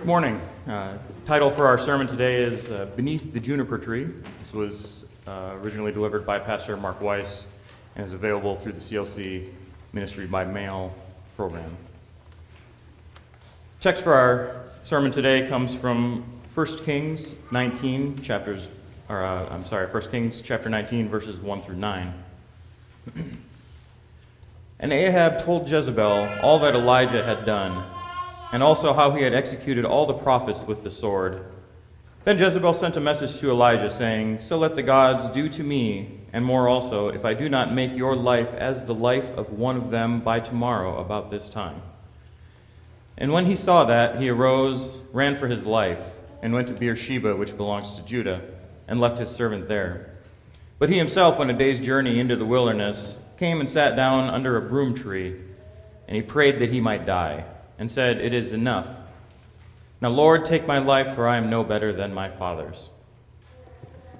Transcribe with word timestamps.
Good 0.00 0.06
morning. 0.06 0.40
Uh, 0.66 0.96
title 1.26 1.50
for 1.50 1.66
our 1.66 1.76
sermon 1.76 2.06
today 2.06 2.36
is 2.36 2.70
uh, 2.70 2.86
Beneath 2.96 3.34
the 3.34 3.38
Juniper 3.38 3.76
Tree. 3.76 4.04
This 4.04 4.52
was 4.54 5.08
uh, 5.26 5.56
originally 5.60 5.92
delivered 5.92 6.24
by 6.24 6.38
Pastor 6.38 6.74
Mark 6.78 7.02
Weiss 7.02 7.44
and 7.96 8.06
is 8.06 8.14
available 8.14 8.56
through 8.56 8.72
the 8.72 8.80
CLC 8.80 9.50
Ministry 9.92 10.26
by 10.26 10.46
Mail 10.46 10.94
program. 11.36 11.76
Text 13.82 14.02
for 14.02 14.14
our 14.14 14.64
sermon 14.84 15.12
today 15.12 15.46
comes 15.46 15.74
from 15.74 16.24
1 16.54 16.66
Kings 16.78 17.34
19, 17.52 18.22
chapters, 18.22 18.70
or 19.10 19.22
uh, 19.22 19.50
I'm 19.50 19.66
sorry, 19.66 19.86
1 19.86 20.02
Kings 20.04 20.40
chapter 20.40 20.70
19, 20.70 21.10
verses 21.10 21.38
1 21.40 21.60
through 21.60 21.76
9. 21.76 22.14
and 24.80 24.92
Ahab 24.94 25.44
told 25.44 25.68
Jezebel 25.68 26.38
all 26.42 26.58
that 26.60 26.74
Elijah 26.74 27.22
had 27.22 27.44
done 27.44 27.99
and 28.52 28.62
also 28.62 28.92
how 28.92 29.12
he 29.12 29.22
had 29.22 29.34
executed 29.34 29.84
all 29.84 30.06
the 30.06 30.14
prophets 30.14 30.62
with 30.62 30.82
the 30.82 30.90
sword. 30.90 31.44
Then 32.24 32.38
Jezebel 32.38 32.74
sent 32.74 32.96
a 32.96 33.00
message 33.00 33.38
to 33.40 33.50
Elijah, 33.50 33.90
saying, 33.90 34.40
So 34.40 34.58
let 34.58 34.76
the 34.76 34.82
gods 34.82 35.28
do 35.28 35.48
to 35.48 35.62
me, 35.62 36.20
and 36.32 36.44
more 36.44 36.68
also, 36.68 37.08
if 37.08 37.24
I 37.24 37.32
do 37.34 37.48
not 37.48 37.72
make 37.72 37.96
your 37.96 38.14
life 38.14 38.52
as 38.54 38.84
the 38.84 38.94
life 38.94 39.30
of 39.36 39.52
one 39.52 39.76
of 39.76 39.90
them 39.90 40.20
by 40.20 40.40
tomorrow 40.40 41.00
about 41.00 41.30
this 41.30 41.48
time. 41.48 41.80
And 43.16 43.32
when 43.32 43.46
he 43.46 43.56
saw 43.56 43.84
that, 43.84 44.20
he 44.20 44.28
arose, 44.28 44.98
ran 45.12 45.36
for 45.36 45.48
his 45.48 45.64
life, 45.64 46.00
and 46.42 46.52
went 46.52 46.68
to 46.68 46.74
Beersheba, 46.74 47.36
which 47.36 47.56
belongs 47.56 47.92
to 47.92 48.02
Judah, 48.02 48.42
and 48.88 49.00
left 49.00 49.18
his 49.18 49.30
servant 49.30 49.68
there. 49.68 50.10
But 50.78 50.88
he 50.88 50.98
himself 50.98 51.38
went 51.38 51.50
a 51.50 51.54
day's 51.54 51.80
journey 51.80 52.18
into 52.18 52.36
the 52.36 52.44
wilderness, 52.44 53.16
came 53.38 53.60
and 53.60 53.70
sat 53.70 53.96
down 53.96 54.28
under 54.28 54.56
a 54.56 54.62
broom 54.62 54.94
tree, 54.94 55.36
and 56.06 56.16
he 56.16 56.22
prayed 56.22 56.58
that 56.58 56.70
he 56.70 56.80
might 56.80 57.06
die 57.06 57.44
and 57.80 57.90
said, 57.90 58.18
It 58.18 58.32
is 58.32 58.52
enough. 58.52 58.86
Now, 60.00 60.10
Lord, 60.10 60.44
take 60.44 60.66
my 60.66 60.78
life, 60.78 61.16
for 61.16 61.26
I 61.26 61.38
am 61.38 61.50
no 61.50 61.64
better 61.64 61.92
than 61.92 62.14
my 62.14 62.28
father's. 62.28 62.90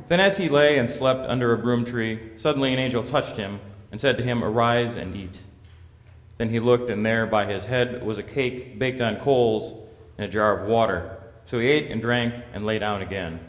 Then, 0.08 0.18
as 0.18 0.36
he 0.38 0.48
lay 0.48 0.78
and 0.78 0.90
slept 0.90 1.28
under 1.28 1.52
a 1.52 1.58
broom 1.58 1.84
tree, 1.84 2.18
suddenly 2.36 2.72
an 2.72 2.80
angel 2.80 3.04
touched 3.04 3.36
him 3.36 3.60
and 3.92 4.00
said 4.00 4.16
to 4.16 4.24
him, 4.24 4.42
Arise 4.42 4.96
and 4.96 5.14
eat. 5.14 5.38
Then 6.38 6.48
he 6.48 6.58
looked, 6.58 6.90
and 6.90 7.04
there 7.04 7.26
by 7.26 7.44
his 7.44 7.66
head 7.66 8.04
was 8.04 8.18
a 8.18 8.22
cake 8.22 8.78
baked 8.78 9.00
on 9.00 9.16
coals 9.16 9.78
and 10.18 10.26
a 10.26 10.32
jar 10.32 10.58
of 10.58 10.68
water. 10.68 11.18
So 11.44 11.58
he 11.58 11.68
ate 11.68 11.90
and 11.90 12.00
drank 12.00 12.34
and 12.54 12.64
lay 12.64 12.78
down 12.78 13.02
again. 13.02 13.40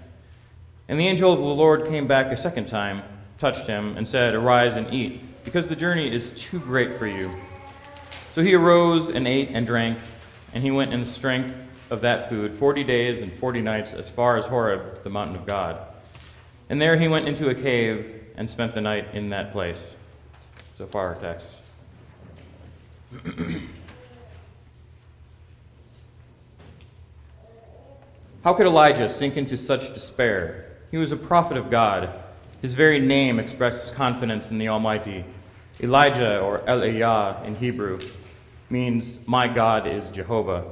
And 0.89 0.99
the 0.99 1.07
angel 1.07 1.31
of 1.31 1.39
the 1.39 1.45
Lord 1.45 1.87
came 1.87 2.05
back 2.05 2.27
a 2.27 2.37
second 2.37 2.67
time, 2.67 3.01
touched 3.37 3.65
him, 3.65 3.95
and 3.95 4.07
said, 4.07 4.33
Arise 4.33 4.75
and 4.75 4.93
eat, 4.93 5.43
because 5.45 5.69
the 5.69 5.75
journey 5.75 6.13
is 6.13 6.31
too 6.31 6.59
great 6.59 6.99
for 6.99 7.07
you. 7.07 7.31
So 8.33 8.41
he 8.41 8.53
arose 8.53 9.09
and 9.09 9.27
ate 9.27 9.49
and 9.51 9.67
drank, 9.67 9.97
and 10.53 10.63
he 10.63 10.71
went 10.71 10.93
in 10.93 11.01
the 11.01 11.05
strength 11.05 11.53
of 11.89 12.01
that 12.01 12.29
food 12.29 12.57
forty 12.57 12.83
days 12.83 13.21
and 13.21 13.33
forty 13.33 13.61
nights 13.61 13.93
as 13.93 14.09
far 14.09 14.37
as 14.37 14.45
Horeb, 14.45 15.03
the 15.03 15.09
mountain 15.09 15.35
of 15.35 15.45
God. 15.45 15.77
And 16.69 16.79
there 16.79 16.95
he 16.97 17.09
went 17.09 17.27
into 17.27 17.49
a 17.49 17.55
cave 17.55 18.23
and 18.37 18.49
spent 18.49 18.73
the 18.73 18.79
night 18.81 19.13
in 19.13 19.31
that 19.31 19.51
place. 19.51 19.95
So 20.77 20.85
far, 20.85 21.09
our 21.09 21.15
text. 21.15 21.57
How 28.43 28.53
could 28.53 28.65
Elijah 28.65 29.09
sink 29.09 29.35
into 29.37 29.57
such 29.57 29.93
despair? 29.93 30.71
He 30.89 30.97
was 30.97 31.11
a 31.11 31.17
prophet 31.17 31.57
of 31.57 31.69
God. 31.69 32.09
His 32.61 32.73
very 32.73 32.99
name 32.99 33.37
expresses 33.39 33.91
confidence 33.91 34.49
in 34.49 34.57
the 34.57 34.69
Almighty. 34.69 35.25
Elijah, 35.79 36.39
or 36.39 36.61
El 36.67 36.79
Eliyah 36.79 37.45
in 37.45 37.55
Hebrew, 37.55 37.99
means, 38.71 39.19
My 39.27 39.47
God 39.47 39.85
is 39.85 40.09
Jehovah. 40.09 40.65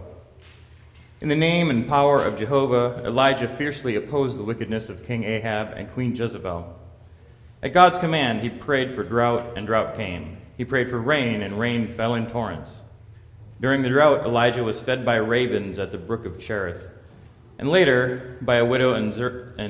In 1.22 1.28
the 1.28 1.36
name 1.36 1.70
and 1.70 1.88
power 1.88 2.24
of 2.24 2.40
Jehovah, 2.40 3.04
Elijah 3.06 3.48
fiercely 3.48 3.96
opposed 3.96 4.38
the 4.38 4.44
wickedness 4.44 4.90
of 4.90 5.06
King 5.06 5.26
Ahab 5.26 5.74
and 5.76 5.92
Queen 5.92 6.16
Jezebel. 6.16 6.76
At 7.62 7.74
God's 7.74 8.00
command, 8.00 8.42
he 8.42 8.50
prayed 8.50 8.96
for 8.96 9.04
drought, 9.04 9.58
and 9.58 9.68
drought 9.68 9.98
came. 9.98 10.38
He 10.56 10.64
prayed 10.64 10.90
for 10.90 11.00
rain, 11.00 11.42
and 11.42 11.60
rain 11.60 11.88
fell 11.88 12.16
in 12.16 12.28
torrents. 12.28 12.84
During 13.60 13.82
the 13.82 13.90
drought, 13.90 14.26
Elijah 14.26 14.64
was 14.64 14.80
fed 14.80 15.06
by 15.06 15.16
ravens 15.16 15.78
at 15.78 15.92
the 15.92 15.98
brook 15.98 16.26
of 16.26 16.40
Cherith, 16.40 16.90
and 17.58 17.70
later 17.70 18.38
by 18.40 18.56
a 18.56 18.66
widow 18.66 18.94
in, 18.94 19.12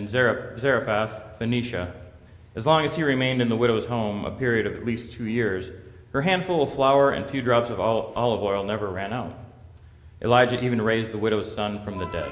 Zarephath, 0.07 1.40
Phoenicia. 1.40 1.96
As 2.56 2.67
long 2.67 2.85
as 2.85 2.96
he 2.96 3.01
remained 3.01 3.41
in 3.41 3.50
the 3.50 3.57
widow's 3.57 3.88
home, 3.88 4.25
a 4.25 4.31
period 4.31 4.67
of 4.67 4.75
at 4.75 4.85
least 4.85 5.13
two 5.13 5.25
years, 5.25 5.72
her 6.12 6.22
handful 6.22 6.64
of 6.64 6.74
flour 6.74 7.12
and 7.12 7.25
few 7.25 7.42
drops 7.42 7.70
of 7.70 7.80
olive 7.80 8.44
oil 8.44 8.64
never 8.64 8.88
ran 8.88 9.14
out. 9.14 9.38
Elijah 10.22 10.64
even 10.64 10.81
raised 10.81 11.14
the 11.14 11.18
widow's 11.18 11.53
son 11.53 11.84
from 11.84 11.97
the 11.97 12.06
dead. 12.08 12.31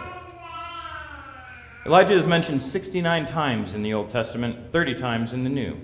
Elijah 1.86 2.16
is 2.16 2.28
mentioned 2.28 2.62
69 2.62 3.28
times 3.28 3.74
in 3.74 3.82
the 3.82 3.94
Old 3.94 4.12
Testament, 4.12 4.72
30 4.74 4.96
times 4.96 5.32
in 5.32 5.44
the 5.44 5.50
New. 5.50 5.80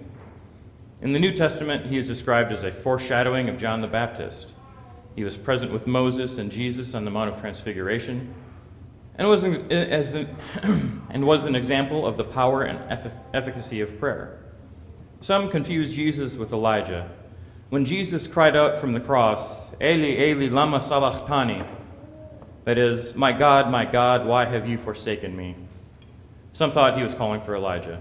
In 1.02 1.14
the 1.14 1.20
New 1.20 1.34
Testament, 1.34 1.86
he 1.86 1.98
is 1.98 2.08
described 2.08 2.52
as 2.52 2.64
a 2.64 2.72
foreshadowing 2.72 3.48
of 3.48 3.58
John 3.58 3.82
the 3.82 3.88
Baptist. 3.88 4.50
He 5.16 5.24
was 5.24 5.38
present 5.38 5.72
with 5.72 5.88
Moses 5.88 6.38
and 6.38 6.52
Jesus 6.52 6.94
on 6.94 7.06
the 7.06 7.12
Mount 7.12 7.34
of 7.34 7.40
Transfiguration 7.40 8.34
and 9.16 9.30
was 9.30 9.44
an, 9.44 9.72
as 9.72 10.16
an, 10.16 10.36
and 11.10 11.26
was 11.26 11.46
an 11.46 11.56
example 11.56 12.06
of 12.06 12.18
the 12.18 12.24
power 12.24 12.64
and 12.64 12.80
efficacy 13.34 13.80
of 13.82 14.00
prayer. 14.00 14.40
Some 15.22 15.50
confuse 15.50 15.94
Jesus 15.94 16.36
with 16.36 16.52
Elijah, 16.52 17.10
when 17.74 17.86
Jesus 17.86 18.28
cried 18.28 18.56
out 18.56 18.78
from 18.78 18.94
the 18.94 19.00
cross, 19.00 19.60
Eli, 19.82 20.24
Eli, 20.24 20.48
lama 20.48 20.80
sabachthani, 20.80 21.64
that 22.66 22.78
is, 22.78 23.16
My 23.16 23.32
God, 23.32 23.72
my 23.72 23.84
God, 23.84 24.28
why 24.28 24.46
have 24.46 24.70
you 24.70 24.78
forsaken 24.78 25.36
me? 25.36 25.56
Some 26.54 26.72
thought 26.72 26.98
he 26.98 27.02
was 27.02 27.16
calling 27.16 27.42
for 27.42 27.56
Elijah. 27.56 28.00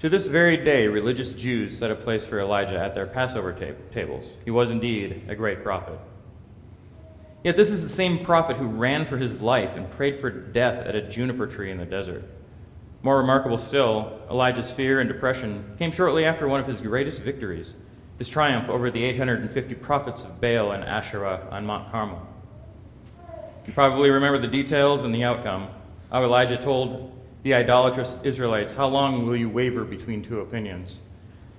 To 0.00 0.08
this 0.08 0.26
very 0.26 0.56
day, 0.56 0.88
religious 0.88 1.34
Jews 1.34 1.76
set 1.76 1.90
a 1.90 1.94
place 1.94 2.24
for 2.24 2.40
Elijah 2.40 2.78
at 2.78 2.94
their 2.94 3.06
Passover 3.06 3.52
tables. 3.92 4.32
He 4.46 4.50
was 4.50 4.70
indeed 4.70 5.26
a 5.28 5.34
great 5.34 5.62
prophet. 5.62 5.98
Yet 7.42 7.58
this 7.58 7.70
is 7.70 7.82
the 7.82 7.90
same 7.90 8.24
prophet 8.24 8.56
who 8.56 8.64
ran 8.64 9.04
for 9.04 9.18
his 9.18 9.42
life 9.42 9.76
and 9.76 9.90
prayed 9.90 10.20
for 10.20 10.30
death 10.30 10.86
at 10.86 10.94
a 10.94 11.02
juniper 11.02 11.46
tree 11.46 11.70
in 11.70 11.76
the 11.76 11.84
desert. 11.84 12.24
More 13.02 13.18
remarkable 13.18 13.58
still, 13.58 14.22
Elijah's 14.30 14.70
fear 14.70 15.00
and 15.00 15.08
depression 15.08 15.74
came 15.78 15.92
shortly 15.92 16.24
after 16.24 16.48
one 16.48 16.60
of 16.60 16.66
his 16.66 16.80
greatest 16.80 17.20
victories 17.20 17.74
his 18.18 18.28
triumph 18.28 18.68
over 18.68 18.90
the 18.90 19.02
850 19.04 19.74
prophets 19.74 20.24
of 20.24 20.40
Baal 20.40 20.72
and 20.72 20.84
Asherah 20.84 21.46
on 21.50 21.66
Mount 21.66 21.90
Carmel. 21.90 22.26
You 23.66 23.72
probably 23.72 24.10
remember 24.10 24.38
the 24.38 24.48
details 24.48 25.02
and 25.02 25.14
the 25.14 25.24
outcome. 25.24 25.68
How 26.12 26.22
Elijah 26.22 26.56
told 26.56 27.12
the 27.42 27.54
idolatrous 27.54 28.18
Israelites, 28.22 28.74
How 28.74 28.86
long 28.86 29.26
will 29.26 29.36
you 29.36 29.48
waver 29.48 29.84
between 29.84 30.22
two 30.22 30.40
opinions? 30.40 30.98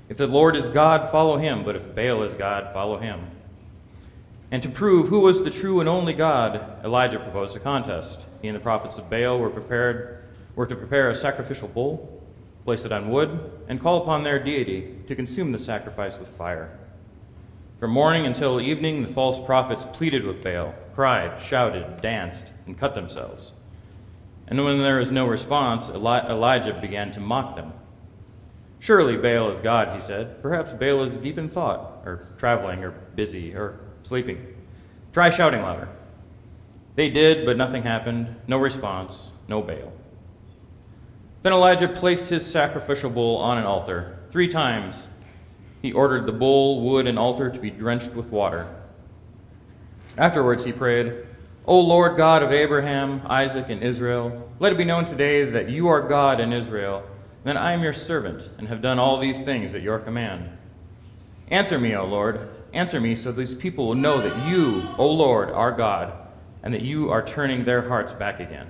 If 0.07 0.17
the 0.17 0.27
Lord 0.27 0.55
is 0.55 0.69
God, 0.69 1.11
follow 1.11 1.38
him, 1.38 1.63
but 1.63 1.75
if 1.75 1.95
Baal 1.95 2.23
is 2.23 2.33
God, 2.35 2.71
follow 2.73 2.99
him. 2.99 3.31
And 4.51 4.61
to 4.61 4.69
prove 4.69 5.09
who 5.09 5.19
was 5.19 5.44
the 5.44 5.49
true 5.49 5.79
and 5.79 5.89
only 5.89 6.13
God, 6.13 6.79
Elijah 6.83 7.19
proposed 7.19 7.55
a 7.55 7.59
contest. 7.59 8.21
He 8.41 8.47
and 8.47 8.55
the 8.55 8.61
prophets 8.61 8.97
of 8.97 9.09
Baal 9.09 9.39
were 9.39 9.49
prepared 9.49 10.23
were 10.55 10.67
to 10.67 10.75
prepare 10.75 11.09
a 11.09 11.15
sacrificial 11.15 11.67
bull 11.67 12.14
place 12.65 12.83
it 12.83 12.91
on 12.91 13.09
wood, 13.09 13.51
and 13.67 13.79
call 13.79 14.01
upon 14.01 14.23
their 14.23 14.43
deity 14.43 14.95
to 15.07 15.15
consume 15.15 15.51
the 15.51 15.59
sacrifice 15.59 16.17
with 16.17 16.27
fire. 16.29 16.77
From 17.79 17.91
morning 17.91 18.25
until 18.25 18.59
evening, 18.59 19.03
the 19.03 19.13
false 19.13 19.39
prophets 19.45 19.85
pleaded 19.93 20.25
with 20.25 20.43
Baal, 20.43 20.73
cried, 20.95 21.41
shouted, 21.41 22.01
danced, 22.01 22.51
and 22.65 22.77
cut 22.77 22.95
themselves. 22.95 23.51
And 24.47 24.63
when 24.63 24.79
there 24.79 24.97
was 24.97 25.11
no 25.11 25.27
response, 25.27 25.89
Eli- 25.89 26.27
Elijah 26.27 26.73
began 26.73 27.11
to 27.11 27.19
mock 27.19 27.55
them. 27.55 27.73
Surely 28.79 29.17
Baal 29.17 29.49
is 29.49 29.59
God, 29.59 29.95
he 29.95 30.01
said. 30.01 30.41
Perhaps 30.41 30.73
Baal 30.73 31.03
is 31.03 31.13
deep 31.13 31.37
in 31.37 31.49
thought, 31.49 32.01
or 32.05 32.27
traveling, 32.37 32.83
or 32.83 32.91
busy, 32.91 33.53
or 33.53 33.79
sleeping. 34.03 34.55
Try 35.13 35.29
shouting 35.29 35.61
louder. 35.61 35.89
They 36.95 37.09
did, 37.09 37.45
but 37.45 37.57
nothing 37.57 37.83
happened. 37.83 38.35
No 38.47 38.57
response, 38.57 39.31
no 39.47 39.61
Baal. 39.61 39.91
Then 41.45 41.53
Elijah 41.53 41.88
placed 41.88 42.31
his 42.31 42.44
sacrificial 42.44 43.12
bull 43.12 43.38
on 43.38 43.59
an 43.59 43.65
altar. 43.65 44.18
Three 44.31 44.47
times 44.47 45.07
he 45.80 45.92
ordered 45.92 46.25
the 46.25 46.31
bull, 46.31 46.81
wood, 46.81 47.07
and 47.07 47.19
altar 47.19 47.51
to 47.51 47.59
be 47.59 47.69
drenched 47.69 48.15
with 48.15 48.31
water. 48.31 48.68
Afterwards 50.18 50.65
he 50.65 50.71
prayed, 50.71 51.13
O 51.68 51.80
Lord 51.80 52.18
God 52.18 52.42
of 52.42 52.51
Abraham, 52.51 53.21
Isaac, 53.27 53.69
and 53.69 53.83
Israel, 53.83 54.50
let 54.57 54.71
it 54.71 54.77
be 54.80 54.86
known 54.86 55.06
today 55.06 55.45
that 55.45 55.69
you 55.69 55.88
are 55.88 56.01
God 56.01 56.39
in 56.39 56.51
Israel, 56.51 57.03
and 57.44 57.56
that 57.56 57.62
I 57.62 57.74
am 57.74 57.83
your 57.83 57.94
servant, 57.94 58.50
and 58.57 58.68
have 58.68 58.81
done 58.81 58.97
all 58.97 59.19
these 59.19 59.44
things 59.44 59.75
at 59.75 59.83
your 59.83 60.00
command. 60.00 60.50
Answer 61.51 61.77
me, 61.77 61.94
O 61.95 62.06
Lord, 62.06 62.39
answer 62.74 63.00
me, 63.00 63.15
so 63.15 63.31
these 63.31 63.53
people 63.53 63.86
will 63.86 63.94
know 63.94 64.19
that 64.19 64.50
you, 64.50 64.81
O 64.97 65.07
Lord, 65.12 65.51
are 65.51 65.71
God, 65.71 66.12
and 66.63 66.74
that 66.74 66.81
you 66.81 67.12
are 67.12 67.24
turning 67.24 67.65
their 67.65 67.88
hearts 67.88 68.13
back 68.13 68.39
again. 68.39 68.68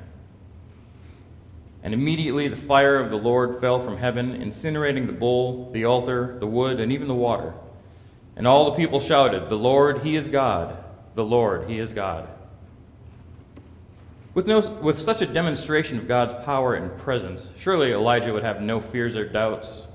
And 1.85 1.93
immediately 1.93 2.47
the 2.47 2.55
fire 2.55 2.99
of 2.99 3.11
the 3.11 3.15
Lord 3.15 3.61
fell 3.61 3.79
from 3.79 3.97
heaven, 3.97 4.41
incinerating 4.41 5.05
the 5.05 5.13
bull, 5.13 5.71
the 5.71 5.85
altar, 5.85 6.35
the 6.39 6.47
wood, 6.47 6.79
and 6.79 6.91
even 6.91 7.07
the 7.07 7.13
water. 7.13 7.53
And 8.35 8.47
all 8.47 8.65
the 8.65 8.75
people 8.75 8.99
shouted, 8.99 9.49
The 9.49 9.55
Lord, 9.55 10.01
He 10.01 10.15
is 10.15 10.27
God! 10.27 10.83
The 11.13 11.23
Lord, 11.23 11.69
He 11.69 11.77
is 11.77 11.93
God! 11.93 12.27
With, 14.33 14.47
no, 14.47 14.61
with 14.81 14.97
such 14.97 15.21
a 15.21 15.27
demonstration 15.27 15.99
of 15.99 16.07
God's 16.07 16.33
power 16.43 16.73
and 16.73 16.97
presence, 16.97 17.51
surely 17.59 17.91
Elijah 17.91 18.33
would 18.33 18.43
have 18.43 18.63
no 18.63 18.81
fears 18.81 19.15
or 19.15 19.29
doubts, 19.29 19.85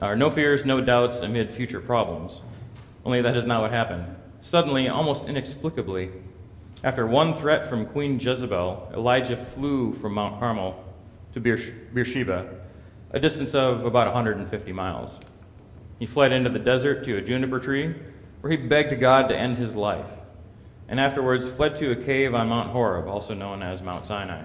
or 0.00 0.16
no 0.16 0.30
fears, 0.30 0.64
no 0.64 0.80
doubts 0.80 1.20
amid 1.20 1.50
future 1.50 1.80
problems. 1.80 2.40
Only 3.04 3.20
that 3.20 3.36
is 3.36 3.46
not 3.46 3.60
what 3.60 3.70
happened. 3.70 4.16
Suddenly, 4.40 4.88
almost 4.88 5.28
inexplicably, 5.28 6.10
after 6.82 7.06
one 7.06 7.36
threat 7.36 7.68
from 7.68 7.84
Queen 7.84 8.18
Jezebel, 8.18 8.92
Elijah 8.94 9.36
flew 9.36 9.92
from 9.96 10.14
Mount 10.14 10.40
Carmel 10.40 10.86
to 11.34 11.40
Beersheba, 11.40 12.48
a 13.10 13.20
distance 13.20 13.54
of 13.54 13.84
about 13.84 14.06
150 14.06 14.72
miles. 14.72 15.20
He 15.98 16.06
fled 16.06 16.32
into 16.32 16.50
the 16.50 16.58
desert 16.58 17.04
to 17.04 17.16
a 17.16 17.22
juniper 17.22 17.58
tree, 17.58 17.94
where 18.40 18.50
he 18.50 18.56
begged 18.56 19.00
God 19.00 19.28
to 19.28 19.36
end 19.36 19.56
his 19.56 19.74
life, 19.74 20.06
and 20.88 21.00
afterwards 21.00 21.48
fled 21.48 21.76
to 21.76 21.90
a 21.90 21.96
cave 21.96 22.34
on 22.34 22.48
Mount 22.48 22.70
Horeb, 22.70 23.08
also 23.08 23.34
known 23.34 23.62
as 23.62 23.82
Mount 23.82 24.06
Sinai. 24.06 24.42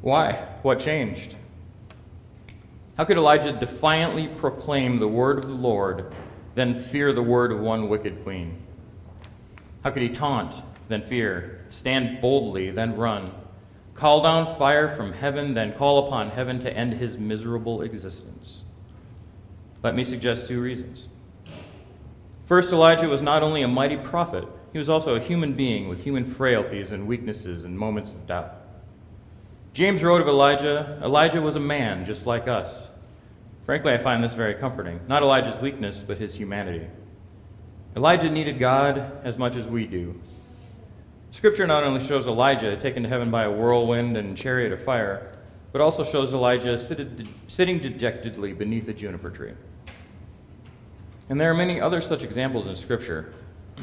Why? 0.00 0.32
What 0.62 0.80
changed? 0.80 1.36
How 2.96 3.04
could 3.04 3.16
Elijah 3.16 3.52
defiantly 3.52 4.28
proclaim 4.28 4.98
the 4.98 5.08
word 5.08 5.38
of 5.38 5.48
the 5.48 5.56
Lord, 5.56 6.12
then 6.54 6.82
fear 6.84 7.12
the 7.12 7.22
word 7.22 7.52
of 7.52 7.60
one 7.60 7.88
wicked 7.88 8.22
queen? 8.22 8.62
How 9.82 9.90
could 9.90 10.02
he 10.02 10.08
taunt, 10.08 10.54
then 10.88 11.02
fear, 11.02 11.66
stand 11.68 12.20
boldly, 12.20 12.70
then 12.70 12.96
run, 12.96 13.30
call 13.94 14.22
down 14.22 14.56
fire 14.58 14.94
from 14.94 15.12
heaven, 15.12 15.54
then 15.54 15.72
call 15.72 16.06
upon 16.06 16.30
heaven 16.30 16.60
to 16.60 16.72
end 16.72 16.94
his 16.94 17.16
miserable 17.16 17.82
existence? 17.82 18.64
Let 19.82 19.94
me 19.94 20.04
suggest 20.04 20.48
two 20.48 20.60
reasons. 20.60 21.08
First, 22.46 22.72
Elijah 22.72 23.08
was 23.08 23.22
not 23.22 23.42
only 23.42 23.62
a 23.62 23.68
mighty 23.68 23.96
prophet, 23.96 24.46
he 24.72 24.78
was 24.78 24.88
also 24.88 25.14
a 25.14 25.20
human 25.20 25.52
being 25.52 25.88
with 25.88 26.02
human 26.02 26.24
frailties 26.34 26.92
and 26.92 27.06
weaknesses 27.06 27.64
and 27.64 27.78
moments 27.78 28.12
of 28.12 28.26
doubt. 28.26 28.54
James 29.72 30.02
wrote 30.02 30.20
of 30.20 30.28
Elijah 30.28 31.00
Elijah 31.02 31.40
was 31.40 31.56
a 31.56 31.60
man 31.60 32.06
just 32.06 32.26
like 32.26 32.48
us. 32.48 32.88
Frankly, 33.66 33.92
I 33.92 33.98
find 33.98 34.22
this 34.22 34.34
very 34.34 34.54
comforting. 34.54 35.00
Not 35.08 35.22
Elijah's 35.22 35.60
weakness, 35.60 36.00
but 36.06 36.18
his 36.18 36.34
humanity. 36.34 36.86
Elijah 37.96 38.30
needed 38.30 38.58
God 38.58 39.20
as 39.24 39.38
much 39.38 39.56
as 39.56 39.66
we 39.66 39.86
do. 39.86 40.20
Scripture 41.34 41.66
not 41.66 41.82
only 41.82 42.02
shows 42.06 42.28
Elijah 42.28 42.76
taken 42.76 43.02
to 43.02 43.08
heaven 43.08 43.28
by 43.28 43.42
a 43.42 43.50
whirlwind 43.50 44.16
and 44.16 44.36
chariot 44.36 44.70
of 44.72 44.80
fire, 44.84 45.32
but 45.72 45.80
also 45.80 46.04
shows 46.04 46.32
Elijah 46.32 46.78
sitting 46.78 47.80
dejectedly 47.80 48.52
beneath 48.52 48.86
a 48.86 48.92
juniper 48.92 49.30
tree. 49.30 49.52
And 51.28 51.40
there 51.40 51.50
are 51.50 51.54
many 51.54 51.80
other 51.80 52.00
such 52.00 52.22
examples 52.22 52.68
in 52.68 52.76
Scripture. 52.76 53.34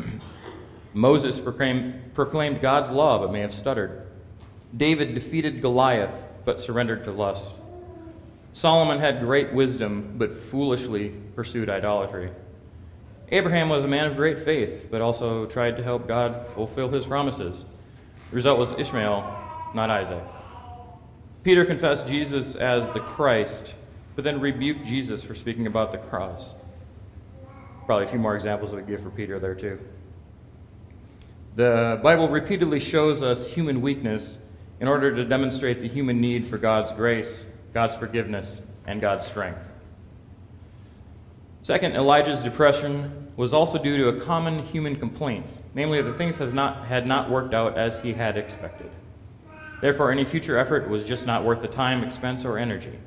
Moses 0.94 1.42
proclaimed, 1.42 2.62
God's 2.62 2.90
law 2.90 3.20
but 3.20 3.34
may 3.34 3.42
have 3.42 3.54
stuttered. 3.54 4.08
David 4.78 5.14
defeated 5.14 5.62
Goliath 5.62 6.16
but 6.46 6.62
surrendered 6.62 7.04
to 7.04 7.12
lust. 7.12 7.54
Solomon 8.54 9.00
had 9.00 9.20
great 9.20 9.52
wisdom 9.52 10.14
but 10.18 10.38
foolishly 10.38 11.10
pursued 11.36 11.70
idolatry. 11.70 12.32
Abraham 13.34 13.70
was 13.70 13.86
a 13.86 13.88
man 13.88 14.08
of 14.08 14.18
great 14.18 14.40
faith, 14.44 14.88
but 14.92 15.00
also 15.00 15.46
tried 15.46 15.78
to 15.78 15.84
help 15.84 16.06
God 16.06 16.48
fulfill 16.54 16.90
his 16.90 17.06
promises. 17.06 17.64
The 18.30 18.36
result 18.36 18.60
was 18.60 18.78
Ishmael, 18.78 19.22
not 19.74 19.90
Isaac. 19.90 20.24
Peter 21.44 21.64
confessed 21.64 22.08
Jesus 22.08 22.56
as 22.56 22.92
the 22.92 23.00
Christ, 23.00 23.74
but 24.16 24.26
then 24.26 24.42
rebuked 24.42 24.86
Jesus 24.86 25.24
for 25.24 25.34
speaking 25.34 25.66
about 25.66 25.94
the 25.94 25.98
cross. 25.98 26.54
Probably 27.86 28.06
a 28.06 28.10
few 28.10 28.20
more 28.20 28.36
examples 28.36 28.74
we 28.74 28.80
could 28.82 28.90
give 28.90 29.02
for 29.02 29.10
Peter 29.10 29.40
there, 29.40 29.56
too. 29.56 29.80
The 31.56 32.00
Bible 32.04 32.28
repeatedly 32.28 32.82
shows 32.82 33.24
us 33.24 33.48
human 33.48 33.82
weakness 33.82 34.40
in 34.82 34.90
order 34.90 35.16
to 35.16 35.24
demonstrate 35.24 35.80
the 35.80 35.88
human 35.88 36.20
need 36.20 36.46
for 36.46 36.58
God's 36.58 36.92
grace, 36.92 37.46
God's 37.74 37.96
forgiveness, 37.96 38.62
and 38.86 39.02
God's 39.02 39.26
strength. 39.26 39.71
Second, 41.72 41.96
Elijah's 41.96 42.44
depression 42.44 43.32
was 43.38 43.54
also 43.54 43.82
due 43.82 43.96
to 43.96 44.10
a 44.10 44.20
common 44.20 44.62
human 44.62 44.98
complaint, 44.98 45.46
namely 45.74 46.02
that 46.02 46.18
things 46.18 46.36
has 46.36 46.54
not, 46.54 46.86
had 46.88 47.08
not 47.08 47.30
worked 47.30 47.54
out 47.54 47.78
as 47.78 48.02
he 48.02 48.12
had 48.12 48.36
expected. 48.36 48.90
Therefore, 49.80 50.12
any 50.12 50.26
future 50.26 50.58
effort 50.58 50.90
was 50.90 51.06
just 51.06 51.26
not 51.26 51.46
worth 51.46 51.62
the 51.62 51.70
time, 51.70 52.04
expense, 52.04 52.44
or 52.44 52.58
energy. 52.58 53.00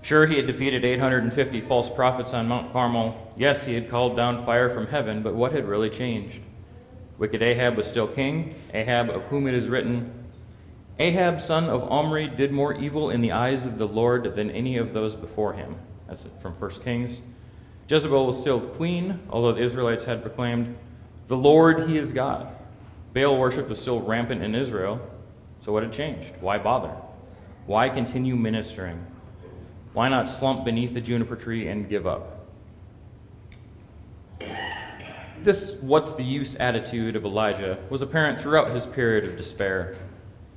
Sure, 0.00 0.24
he 0.24 0.36
had 0.36 0.46
defeated 0.46 0.82
850 0.86 1.60
false 1.60 1.90
prophets 1.90 2.32
on 2.32 2.48
Mount 2.48 2.72
Carmel. 2.72 3.30
Yes, 3.36 3.66
he 3.66 3.74
had 3.74 3.90
called 3.90 4.16
down 4.16 4.42
fire 4.46 4.70
from 4.70 4.86
heaven, 4.86 5.22
but 5.22 5.34
what 5.34 5.52
had 5.52 5.66
really 5.66 5.90
changed? 5.90 6.40
Wicked 7.18 7.42
Ahab 7.42 7.76
was 7.76 7.86
still 7.86 8.08
king, 8.08 8.54
Ahab 8.72 9.10
of 9.10 9.24
whom 9.24 9.46
it 9.46 9.52
is 9.52 9.68
written, 9.68 10.10
Ahab, 10.98 11.42
son 11.42 11.64
of 11.64 11.82
Omri, 11.92 12.28
did 12.28 12.50
more 12.50 12.72
evil 12.72 13.10
in 13.10 13.20
the 13.20 13.32
eyes 13.32 13.66
of 13.66 13.76
the 13.76 13.86
Lord 13.86 14.36
than 14.36 14.50
any 14.50 14.78
of 14.78 14.94
those 14.94 15.14
before 15.14 15.52
him. 15.52 15.76
That's 16.08 16.26
from 16.40 16.52
1 16.52 16.70
Kings. 16.82 17.20
Jezebel 17.88 18.26
was 18.26 18.40
still 18.40 18.60
queen, 18.60 19.20
although 19.30 19.52
the 19.52 19.62
Israelites 19.62 20.04
had 20.04 20.22
proclaimed, 20.22 20.76
The 21.28 21.36
Lord, 21.36 21.88
He 21.88 21.98
is 21.98 22.12
God. 22.12 22.48
Baal 23.12 23.38
worship 23.38 23.68
was 23.68 23.80
still 23.80 24.00
rampant 24.00 24.42
in 24.42 24.54
Israel. 24.54 25.00
So 25.62 25.72
what 25.72 25.82
had 25.82 25.92
changed? 25.92 26.32
Why 26.40 26.58
bother? 26.58 26.94
Why 27.66 27.88
continue 27.88 28.36
ministering? 28.36 29.04
Why 29.92 30.08
not 30.08 30.28
slump 30.28 30.64
beneath 30.64 30.94
the 30.94 31.00
juniper 31.00 31.36
tree 31.36 31.68
and 31.68 31.88
give 31.88 32.06
up? 32.06 32.46
This 35.42 35.80
what's 35.80 36.12
the 36.12 36.22
use 36.22 36.56
attitude 36.56 37.16
of 37.16 37.24
Elijah 37.24 37.78
was 37.88 38.02
apparent 38.02 38.40
throughout 38.40 38.72
his 38.72 38.84
period 38.84 39.24
of 39.24 39.36
despair. 39.36 39.96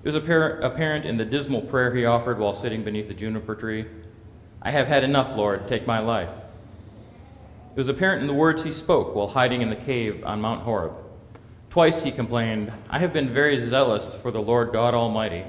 It 0.04 0.14
was 0.14 0.16
apparent 0.16 1.06
in 1.06 1.18
the 1.18 1.26
dismal 1.26 1.62
prayer 1.62 1.94
he 1.94 2.06
offered 2.06 2.40
while 2.40 2.56
sitting 2.56 2.84
beneath 2.84 3.08
the 3.08 3.14
juniper 3.14 3.56
tree 3.56 3.86
I 4.62 4.72
have 4.72 4.88
had 4.88 5.04
enough, 5.04 5.36
Lord, 5.36 5.68
take 5.68 5.88
my 5.88 6.00
life. 6.00 6.30
It 7.72 7.78
was 7.78 7.88
apparent 7.88 8.22
in 8.22 8.28
the 8.28 8.34
words 8.34 8.64
he 8.64 8.74
spoke 8.74 9.16
while 9.16 9.30
hiding 9.30 9.62
in 9.62 9.70
the 9.70 9.76
cave 9.76 10.24
on 10.26 10.42
Mount 10.42 10.64
Horeb. 10.64 10.94
Twice 11.70 12.04
he 12.04 12.12
complained, 12.12 12.74
I 12.90 13.00
have 13.00 13.14
been 13.14 13.34
very 13.34 13.58
zealous 13.58 14.16
for 14.16 14.32
the 14.32 14.42
Lord 14.42 14.74
God 14.74 14.94
Almighty. 14.94 15.46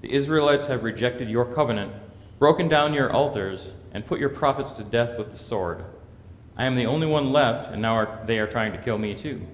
The 0.00 0.12
Israelites 0.12 0.66
have 0.66 0.84
rejected 0.84 1.28
your 1.28 1.44
covenant, 1.44 1.92
broken 2.38 2.68
down 2.68 2.94
your 2.94 3.12
altars, 3.12 3.74
and 3.92 4.06
put 4.06 4.20
your 4.20 4.28
prophets 4.28 4.72
to 4.72 4.84
death 4.84 5.18
with 5.18 5.32
the 5.32 5.38
sword. 5.38 5.84
I 6.56 6.64
am 6.64 6.76
the 6.76 6.86
only 6.86 7.06
one 7.06 7.32
left, 7.32 7.72
and 7.72 7.82
now 7.82 7.94
are, 7.96 8.20
they 8.24 8.38
are 8.38 8.46
trying 8.46 8.72
to 8.72 8.78
kill 8.78 8.98
me 8.98 9.14
too. 9.14 9.46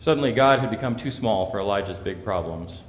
Suddenly, 0.00 0.32
God 0.32 0.60
had 0.60 0.70
become 0.70 0.96
too 0.96 1.10
small 1.10 1.50
for 1.50 1.58
Elijah's 1.58 1.98
big 1.98 2.24
problems. 2.24 2.84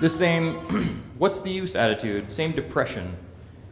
This 0.00 0.16
same, 0.16 0.54
what's 1.18 1.40
the 1.40 1.50
use 1.50 1.76
attitude, 1.76 2.32
same 2.32 2.52
depression, 2.52 3.16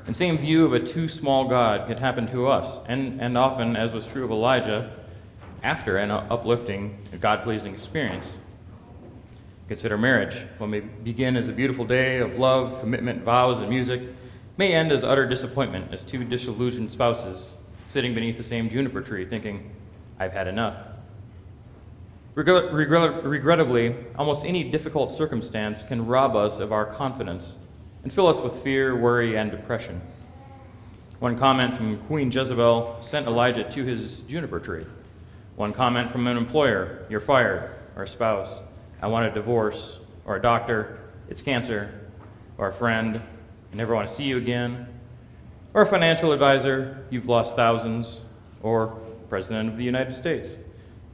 and 0.07 0.15
same 0.15 0.37
view 0.37 0.67
of 0.67 0.75
a 0.75 0.81
too 0.81 1.09
small 1.09 1.49
God 1.49 1.89
could 1.89 2.01
happen 2.01 2.31
to 2.33 2.49
us, 2.49 2.81
and, 2.87 3.19
and 3.19 3.39
often, 3.39 3.77
as 3.77 3.95
was 3.95 4.07
true 4.07 4.25
of 4.25 4.31
Elijah, 4.31 4.93
after 5.63 5.97
an 5.97 6.11
uplifting, 6.11 6.99
God 7.19 7.43
pleasing 7.43 7.73
experience. 7.73 8.37
Consider 9.69 9.97
marriage. 9.97 10.37
What 10.59 10.67
may 10.67 10.81
begin 10.81 11.35
as 11.35 11.49
a 11.49 11.53
beautiful 11.53 11.87
day 11.87 12.19
of 12.19 12.39
love, 12.39 12.79
commitment, 12.81 13.23
vows, 13.23 13.61
and 13.61 13.71
music 13.71 14.03
may 14.59 14.75
end 14.75 14.93
as 14.93 15.03
utter 15.03 15.27
disappointment 15.27 15.95
as 15.95 16.05
two 16.05 16.25
disillusioned 16.25 16.93
spouses 16.93 17.57
sitting 17.89 18.15
beneath 18.15 18.37
the 18.37 18.43
same 18.43 18.69
juniper 18.69 19.01
tree 19.01 19.25
thinking, 19.25 19.71
I've 20.19 20.33
had 20.33 20.47
enough. 20.47 20.77
Regrettably, 22.39 23.97
almost 24.17 24.45
any 24.45 24.63
difficult 24.63 25.11
circumstance 25.11 25.83
can 25.83 26.07
rob 26.07 26.37
us 26.37 26.61
of 26.61 26.73
our 26.73 26.87
confidence 26.87 27.59
and 28.05 28.13
fill 28.13 28.29
us 28.29 28.41
with 28.41 28.63
fear, 28.63 28.97
worry, 28.97 29.37
and 29.37 29.51
depression. 29.51 30.01
One 31.19 31.37
comment 31.37 31.77
from 31.77 31.99
Queen 32.07 32.31
Jezebel 32.31 32.99
sent 33.03 33.27
Elijah 33.27 33.69
to 33.71 33.85
his 33.85 34.21
juniper 34.21 34.61
tree. 34.61 34.87
One 35.57 35.73
comment 35.73 36.13
from 36.13 36.29
an 36.29 36.37
employer, 36.37 37.05
you're 37.11 37.19
fired, 37.19 37.73
or 37.97 38.05
a 38.05 38.09
spouse, 38.09 38.61
I 39.03 39.09
want 39.09 39.27
a 39.27 39.33
divorce, 39.33 39.99
or 40.25 40.37
a 40.37 40.41
doctor, 40.41 41.01
it's 41.29 41.43
cancer, 41.43 41.93
or 42.57 42.69
a 42.69 42.73
friend, 42.73 43.21
I 43.73 43.77
never 43.77 43.97
want 43.97 44.09
to 44.09 44.15
see 44.15 44.25
you 44.25 44.39
again. 44.39 44.87
Or 45.75 45.83
a 45.83 45.87
financial 45.87 46.31
advisor, 46.31 47.05
you've 47.11 47.27
lost 47.27 47.57
thousands. 47.57 48.21
Or 48.63 49.01
President 49.29 49.69
of 49.69 49.77
the 49.77 49.85
United 49.85 50.15
States, 50.15 50.57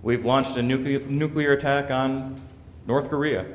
we've 0.05 0.25
launched 0.25 0.57
a 0.57 0.63
nuclear, 0.63 1.01
nuclear 1.01 1.53
attack 1.53 1.91
on 1.91 2.39
North 2.87 3.09
Korea. 3.09 3.47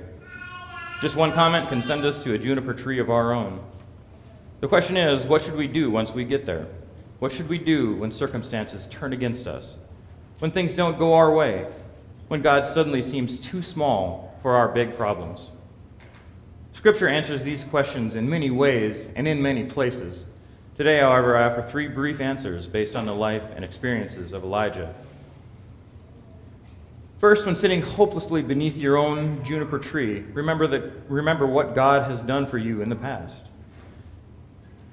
Just 1.00 1.16
one 1.16 1.32
comment 1.32 1.70
can 1.70 1.82
send 1.82 2.04
us 2.04 2.24
to 2.24 2.34
a 2.34 2.38
juniper 2.38 2.74
tree 2.74 3.00
of 3.00 3.10
our 3.10 3.32
own. 3.32 3.64
The 4.60 4.68
question 4.68 4.98
is 4.98 5.26
what 5.26 5.44
should 5.44 5.56
we 5.56 5.68
do 5.68 5.90
once 5.90 6.12
we 6.12 6.26
get 6.26 6.46
there? 6.46 6.68
What 7.20 7.32
should 7.32 7.48
we 7.48 7.60
do 7.60 7.96
when 7.96 8.12
circumstances 8.12 8.88
turn 8.88 9.14
against 9.14 9.46
us? 9.46 9.78
When 10.40 10.52
things 10.52 10.76
don't 10.76 10.98
go 10.98 11.14
our 11.14 11.32
way? 11.32 11.68
When 12.28 12.42
God 12.42 12.66
suddenly 12.66 13.02
seems 13.02 13.40
too 13.40 13.62
small 13.62 14.38
for 14.42 14.56
our 14.56 14.68
big 14.68 14.98
problems? 14.98 15.52
Scripture 16.74 17.08
answers 17.08 17.44
these 17.44 17.64
questions 17.64 18.16
in 18.16 18.30
many 18.30 18.50
ways 18.50 19.10
and 19.16 19.28
in 19.28 19.42
many 19.42 19.66
places. 19.66 20.26
Today, 20.78 21.00
however, 21.00 21.36
I 21.38 21.44
offer 21.44 21.62
three 21.62 21.88
brief 21.88 22.22
answers 22.22 22.66
based 22.68 22.96
on 22.96 23.06
the 23.06 23.14
life 23.14 23.44
and 23.56 23.66
experiences 23.66 24.34
of 24.34 24.44
Elijah. 24.44 24.96
First, 27.20 27.46
when 27.46 27.58
sitting 27.58 27.82
hopelessly 27.82 28.42
beneath 28.42 28.78
your 28.78 28.96
own 28.96 29.44
juniper 29.44 29.78
tree, 29.78 30.22
remember, 30.34 30.68
that, 30.68 30.92
remember 31.10 31.46
what 31.46 31.76
God 31.76 32.10
has 32.10 32.22
done 32.22 32.48
for 32.48 32.58
you 32.58 32.82
in 32.82 32.88
the 32.88 32.96
past. 32.96 33.46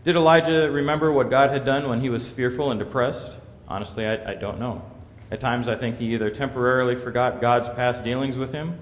Did 0.02 0.16
Elijah 0.16 0.68
remember 0.70 1.12
what 1.12 1.30
God 1.30 1.50
had 1.50 1.64
done 1.64 1.88
when 1.88 2.00
he 2.00 2.08
was 2.08 2.26
fearful 2.26 2.72
and 2.72 2.80
depressed? 2.80 3.32
Honestly, 3.68 4.06
I, 4.06 4.32
I 4.32 4.34
don't 4.34 4.58
know. 4.58 4.82
At 5.30 5.40
times, 5.40 5.68
I 5.68 5.76
think 5.76 5.98
he 5.98 6.14
either 6.14 6.30
temporarily 6.30 6.96
forgot 6.96 7.40
God's 7.40 7.68
past 7.70 8.02
dealings 8.02 8.36
with 8.36 8.52
him 8.52 8.80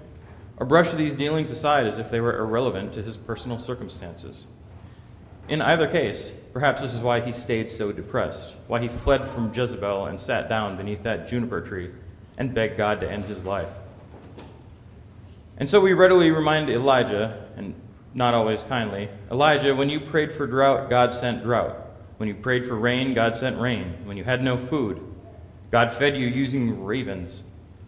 or 0.56 0.64
brushed 0.64 0.96
these 0.96 1.16
dealings 1.16 1.50
aside 1.50 1.86
as 1.86 1.98
if 1.98 2.10
they 2.10 2.20
were 2.20 2.38
irrelevant 2.38 2.94
to 2.94 3.02
his 3.02 3.18
personal 3.18 3.58
circumstances. 3.58 4.46
In 5.48 5.60
either 5.60 5.86
case, 5.86 6.32
perhaps 6.54 6.80
this 6.80 6.94
is 6.94 7.02
why 7.02 7.20
he 7.20 7.32
stayed 7.32 7.70
so 7.70 7.92
depressed, 7.92 8.54
why 8.68 8.80
he 8.80 8.88
fled 8.88 9.28
from 9.30 9.52
Jezebel 9.52 10.06
and 10.06 10.18
sat 10.18 10.48
down 10.48 10.78
beneath 10.78 11.02
that 11.02 11.28
juniper 11.28 11.60
tree 11.60 11.90
and 12.38 12.54
begged 12.54 12.76
God 12.76 13.00
to 13.00 13.10
end 13.10 13.24
his 13.24 13.44
life. 13.44 13.68
And 15.56 15.68
so 15.70 15.80
we 15.80 15.92
readily 15.92 16.30
remind 16.30 16.68
Elijah, 16.68 17.46
and 17.56 17.74
not 18.12 18.34
always 18.34 18.62
kindly 18.64 19.08
Elijah, 19.30 19.74
when 19.74 19.90
you 19.90 20.00
prayed 20.00 20.32
for 20.32 20.46
drought, 20.46 20.90
God 20.90 21.14
sent 21.14 21.42
drought. 21.42 21.76
When 22.16 22.28
you 22.28 22.34
prayed 22.34 22.66
for 22.66 22.76
rain, 22.76 23.14
God 23.14 23.36
sent 23.36 23.60
rain. 23.60 23.94
When 24.04 24.16
you 24.16 24.24
had 24.24 24.42
no 24.42 24.56
food, 24.56 25.00
God 25.70 25.92
fed 25.92 26.16
you 26.16 26.26
using 26.26 26.84
ravens. 26.84 27.42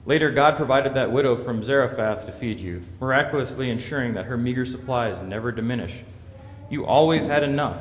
Later, 0.05 0.31
God 0.31 0.57
provided 0.57 0.95
that 0.95 1.11
widow 1.11 1.37
from 1.37 1.62
Zarephath 1.62 2.26
to 2.26 2.33
feed 2.33 2.61
you, 2.61 2.83
miraculously 3.00 3.71
ensuring 3.71 4.15
that 4.15 4.26
her 4.26 4.37
meager 4.37 4.65
supplies 4.65 5.21
never 5.23 5.50
diminish. 5.50 5.95
You 6.71 6.87
always 6.87 7.26
had 7.26 7.43
enough. 7.43 7.81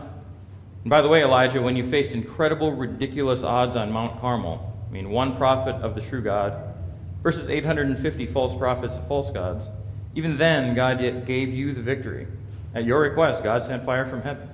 And 0.84 0.90
by 0.90 1.02
the 1.02 1.08
way, 1.08 1.24
Elijah, 1.24 1.62
when 1.62 1.76
you 1.76 1.88
faced 1.88 2.14
incredible, 2.14 2.72
ridiculous 2.72 3.44
odds 3.44 3.76
on 3.76 3.92
Mount 3.92 4.20
Carmel, 4.20 4.75
I 4.88 4.92
mean, 4.92 5.10
one 5.10 5.36
prophet 5.38 5.76
of 5.76 5.96
the 5.96 6.02
true 6.02 6.22
God 6.22 6.76
versus 7.24 7.50
850 7.50 8.28
false 8.28 8.56
prophets 8.56 8.96
of 8.96 9.08
false 9.08 9.32
gods, 9.32 9.68
even 10.16 10.36
then, 10.36 10.76
God 10.76 11.02
yet 11.02 11.26
gave 11.26 11.54
you 11.54 11.74
the 11.74 11.82
victory. 11.82 12.28
At 12.74 12.86
your 12.86 13.02
request, 13.02 13.44
God 13.44 13.66
sent 13.66 13.86
fire 13.86 14.06
from 14.06 14.22
heaven. 14.22 14.50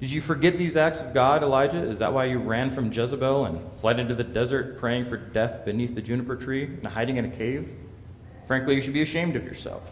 Did 0.00 0.10
you 0.10 0.20
forget 0.20 0.58
these 0.58 0.76
acts 0.76 1.00
of 1.00 1.14
God, 1.14 1.42
Elijah? 1.42 1.82
Is 1.82 2.00
that 2.00 2.12
why 2.12 2.26
you 2.26 2.38
ran 2.38 2.70
from 2.70 2.92
Jezebel 2.92 3.46
and 3.46 3.60
fled 3.80 3.98
into 3.98 4.14
the 4.14 4.24
desert, 4.24 4.78
praying 4.78 5.06
for 5.06 5.16
death 5.16 5.64
beneath 5.64 5.94
the 5.94 6.02
juniper 6.02 6.36
tree 6.36 6.64
and 6.64 6.86
hiding 6.86 7.16
in 7.16 7.24
a 7.24 7.30
cave? 7.30 7.68
Frankly, 8.46 8.74
you 8.74 8.82
should 8.82 8.92
be 8.92 9.02
ashamed 9.02 9.36
of 9.36 9.44
yourself. 9.44 9.82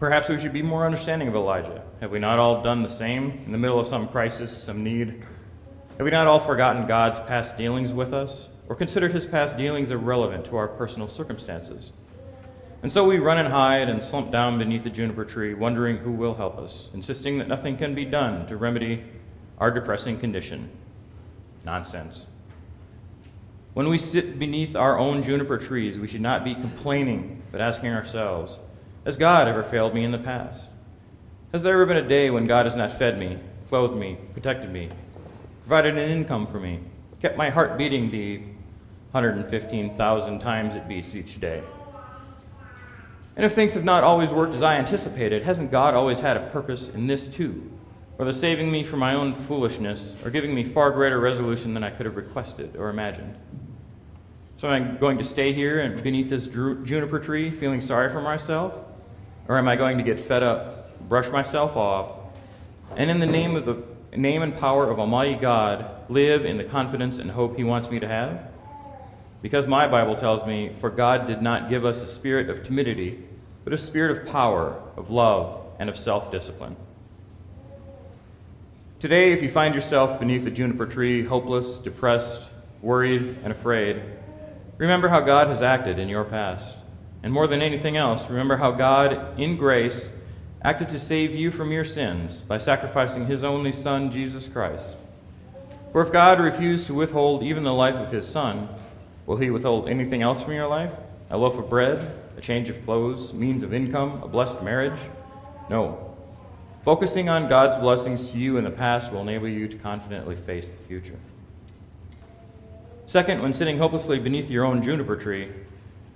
Perhaps 0.00 0.28
we 0.28 0.40
should 0.40 0.52
be 0.52 0.62
more 0.62 0.84
understanding 0.84 1.28
of 1.28 1.34
Elijah. 1.34 1.82
Have 2.00 2.10
we 2.10 2.18
not 2.18 2.38
all 2.38 2.62
done 2.62 2.82
the 2.82 2.88
same 2.88 3.42
in 3.46 3.52
the 3.52 3.58
middle 3.58 3.78
of 3.78 3.86
some 3.86 4.08
crisis, 4.08 4.56
some 4.56 4.82
need? 4.82 5.24
Have 5.96 6.04
we 6.04 6.10
not 6.10 6.26
all 6.26 6.40
forgotten 6.40 6.86
God's 6.86 7.20
past 7.20 7.56
dealings 7.56 7.92
with 7.92 8.12
us, 8.12 8.48
or 8.68 8.74
considered 8.74 9.12
his 9.12 9.26
past 9.26 9.56
dealings 9.56 9.92
irrelevant 9.92 10.44
to 10.46 10.56
our 10.56 10.66
personal 10.66 11.06
circumstances? 11.06 11.92
And 12.82 12.90
so 12.90 13.04
we 13.06 13.18
run 13.18 13.38
and 13.38 13.48
hide 13.48 13.88
and 13.88 14.02
slump 14.02 14.32
down 14.32 14.58
beneath 14.58 14.82
the 14.82 14.90
juniper 14.90 15.24
tree, 15.24 15.54
wondering 15.54 15.98
who 15.98 16.10
will 16.10 16.34
help 16.34 16.58
us, 16.58 16.88
insisting 16.92 17.38
that 17.38 17.48
nothing 17.48 17.76
can 17.76 17.94
be 17.94 18.04
done 18.04 18.46
to 18.48 18.56
remedy 18.56 19.04
our 19.58 19.70
depressing 19.70 20.18
condition. 20.18 20.68
Nonsense. 21.64 22.26
When 23.72 23.88
we 23.88 23.98
sit 23.98 24.38
beneath 24.38 24.74
our 24.74 24.98
own 24.98 25.22
juniper 25.22 25.58
trees, 25.58 25.98
we 25.98 26.08
should 26.08 26.20
not 26.20 26.44
be 26.44 26.54
complaining, 26.54 27.40
but 27.52 27.60
asking 27.60 27.92
ourselves, 27.92 28.58
Has 29.04 29.16
God 29.16 29.46
ever 29.46 29.62
failed 29.62 29.94
me 29.94 30.04
in 30.04 30.10
the 30.10 30.18
past? 30.18 30.66
Has 31.52 31.62
there 31.62 31.74
ever 31.74 31.86
been 31.86 32.04
a 32.04 32.08
day 32.08 32.30
when 32.30 32.46
God 32.46 32.66
has 32.66 32.74
not 32.74 32.98
fed 32.98 33.18
me, 33.18 33.38
clothed 33.68 33.96
me, 33.96 34.18
protected 34.34 34.70
me, 34.70 34.90
provided 35.66 35.96
an 35.96 36.10
income 36.10 36.46
for 36.46 36.60
me, 36.60 36.78
kept 37.22 37.38
my 37.38 37.48
heart 37.48 37.78
beating 37.78 38.10
the 38.10 38.38
115,000 39.12 40.38
times 40.38 40.74
it 40.74 40.86
beats 40.86 41.16
each 41.16 41.40
day. 41.40 41.62
And 43.34 43.46
if 43.46 43.54
things 43.54 43.72
have 43.72 43.84
not 43.84 44.04
always 44.04 44.30
worked 44.30 44.52
as 44.54 44.62
I 44.62 44.76
anticipated, 44.76 45.42
hasn't 45.42 45.70
God 45.70 45.94
always 45.94 46.20
had 46.20 46.36
a 46.36 46.50
purpose 46.50 46.94
in 46.94 47.06
this 47.06 47.28
too? 47.28 47.70
Whether 48.16 48.32
saving 48.34 48.70
me 48.70 48.84
from 48.84 48.98
my 48.98 49.14
own 49.14 49.34
foolishness 49.34 50.16
or 50.22 50.30
giving 50.30 50.54
me 50.54 50.64
far 50.64 50.90
greater 50.90 51.18
resolution 51.18 51.72
than 51.72 51.82
I 51.82 51.90
could 51.90 52.04
have 52.04 52.16
requested 52.16 52.76
or 52.76 52.90
imagined. 52.90 53.34
So 54.58 54.70
am 54.70 54.82
I 54.82 54.94
going 54.98 55.16
to 55.18 55.24
stay 55.24 55.54
here 55.54 55.80
and 55.80 56.00
beneath 56.02 56.28
this 56.28 56.46
juniper 56.46 57.18
tree 57.18 57.50
feeling 57.50 57.80
sorry 57.80 58.10
for 58.10 58.20
myself? 58.20 58.74
Or 59.48 59.56
am 59.56 59.66
I 59.66 59.76
going 59.76 59.96
to 59.96 60.04
get 60.04 60.20
fed 60.20 60.42
up, 60.42 61.08
brush 61.08 61.30
myself 61.30 61.74
off, 61.74 62.12
and 62.96 63.10
in 63.10 63.18
the 63.18 63.26
name 63.26 63.56
of 63.56 63.64
the 63.64 63.82
name 64.16 64.42
and 64.42 64.56
power 64.56 64.90
of 64.90 64.98
Almighty 64.98 65.34
God, 65.34 65.86
live 66.08 66.44
in 66.44 66.56
the 66.56 66.64
confidence 66.64 67.18
and 67.18 67.30
hope 67.30 67.56
He 67.56 67.64
wants 67.64 67.90
me 67.90 68.00
to 68.00 68.08
have? 68.08 68.40
Because 69.42 69.66
my 69.66 69.86
Bible 69.86 70.16
tells 70.16 70.46
me, 70.46 70.70
For 70.80 70.90
God 70.90 71.26
did 71.26 71.42
not 71.42 71.68
give 71.68 71.84
us 71.84 72.02
a 72.02 72.06
spirit 72.06 72.48
of 72.48 72.64
timidity, 72.64 73.22
but 73.64 73.72
a 73.72 73.78
spirit 73.78 74.16
of 74.16 74.26
power, 74.26 74.80
of 74.96 75.10
love, 75.10 75.60
and 75.78 75.88
of 75.88 75.96
self 75.96 76.30
discipline. 76.30 76.76
Today, 79.00 79.32
if 79.32 79.42
you 79.42 79.50
find 79.50 79.74
yourself 79.74 80.18
beneath 80.18 80.44
the 80.44 80.50
juniper 80.50 80.86
tree, 80.86 81.24
hopeless, 81.24 81.78
depressed, 81.78 82.42
worried, 82.80 83.36
and 83.44 83.52
afraid, 83.52 84.00
remember 84.78 85.08
how 85.08 85.20
God 85.20 85.48
has 85.48 85.60
acted 85.60 85.98
in 85.98 86.08
your 86.08 86.24
past. 86.24 86.78
And 87.22 87.32
more 87.32 87.46
than 87.46 87.60
anything 87.60 87.96
else, 87.98 88.28
remember 88.30 88.56
how 88.56 88.70
God, 88.70 89.38
in 89.38 89.56
grace, 89.56 90.10
acted 90.64 90.88
to 90.88 90.98
save 90.98 91.34
you 91.34 91.50
from 91.50 91.70
your 91.70 91.84
sins 91.84 92.38
by 92.38 92.56
sacrificing 92.56 93.26
his 93.26 93.44
only 93.44 93.70
Son, 93.70 94.10
Jesus 94.10 94.48
Christ. 94.48 94.96
For 95.92 96.00
if 96.00 96.10
God 96.10 96.40
refused 96.40 96.86
to 96.86 96.94
withhold 96.94 97.42
even 97.42 97.64
the 97.64 97.74
life 97.74 97.96
of 97.96 98.10
his 98.10 98.26
Son, 98.26 98.68
will 99.26 99.36
he 99.36 99.50
withhold 99.50 99.88
anything 99.88 100.22
else 100.22 100.42
from 100.42 100.54
your 100.54 100.66
life? 100.66 100.90
A 101.30 101.36
loaf 101.36 101.58
of 101.58 101.68
bread, 101.68 102.18
a 102.38 102.40
change 102.40 102.70
of 102.70 102.82
clothes, 102.86 103.34
means 103.34 103.62
of 103.62 103.74
income, 103.74 104.22
a 104.22 104.28
blessed 104.28 104.62
marriage? 104.62 104.98
No. 105.68 106.16
Focusing 106.82 107.28
on 107.28 107.48
God's 107.48 107.78
blessings 107.78 108.32
to 108.32 108.38
you 108.38 108.56
in 108.56 108.64
the 108.64 108.70
past 108.70 109.12
will 109.12 109.20
enable 109.20 109.48
you 109.48 109.68
to 109.68 109.76
confidently 109.76 110.36
face 110.36 110.70
the 110.70 110.88
future. 110.88 111.18
Second, 113.06 113.42
when 113.42 113.52
sitting 113.52 113.76
hopelessly 113.76 114.18
beneath 114.18 114.50
your 114.50 114.64
own 114.64 114.82
juniper 114.82 115.16
tree, 115.16 115.48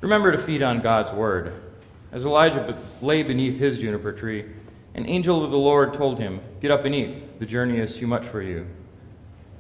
remember 0.01 0.33
to 0.33 0.39
feed 0.39 0.63
on 0.63 0.81
God's 0.81 1.13
word. 1.13 1.53
As 2.11 2.25
Elijah 2.25 2.79
lay 3.03 3.23
beneath 3.23 3.59
his 3.59 3.79
juniper 3.79 4.13
tree, 4.13 4.47
an 4.95 5.07
angel 5.07 5.45
of 5.45 5.51
the 5.51 5.59
Lord 5.59 5.95
told 5.95 6.19
him, 6.19 6.41
Get 6.61 6.71
up 6.71 6.85
and 6.85 6.95
eat. 6.95 7.39
The 7.39 7.47
journey 7.47 7.79
is 7.79 7.97
too 7.97 8.07
much 8.07 8.25
for 8.27 8.43
you. 8.43 8.67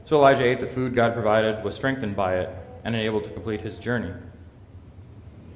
So 0.05 0.17
Elijah 0.17 0.45
ate 0.45 0.61
the 0.61 0.67
food 0.67 0.95
God 0.95 1.13
provided, 1.13 1.63
was 1.63 1.77
strengthened 1.77 2.17
by 2.17 2.39
it, 2.39 2.51
and 2.83 2.95
enabled 2.95 3.25
to 3.25 3.31
complete 3.31 3.61
his 3.61 3.79
journey. 3.79 4.13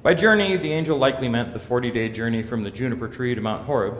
By 0.03 0.13
journey, 0.13 0.57
the 0.57 0.71
angel 0.71 0.97
likely 0.97 1.29
meant 1.29 1.53
the 1.53 1.59
40 1.59 1.89
day 1.89 2.09
journey 2.09 2.43
from 2.43 2.63
the 2.63 2.69
juniper 2.69 3.07
tree 3.07 3.33
to 3.33 3.41
Mount 3.41 3.65
Horeb, 3.65 3.97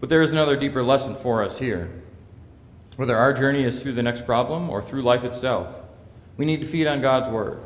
but 0.00 0.08
there 0.08 0.22
is 0.22 0.32
another 0.32 0.56
deeper 0.56 0.82
lesson 0.82 1.14
for 1.14 1.44
us 1.44 1.58
here. 1.58 1.90
Whether 2.96 3.16
our 3.16 3.32
journey 3.32 3.64
is 3.64 3.80
through 3.80 3.92
the 3.92 4.02
next 4.02 4.26
problem 4.26 4.68
or 4.68 4.82
through 4.82 5.02
life 5.02 5.22
itself, 5.22 5.68
we 6.36 6.44
need 6.44 6.60
to 6.60 6.66
feed 6.66 6.86
on 6.86 7.00
God's 7.00 7.28
word. 7.28 7.60